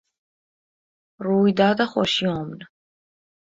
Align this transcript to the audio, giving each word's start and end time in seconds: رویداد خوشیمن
رویداد 1.19 1.85
خوشیمن 1.85 2.59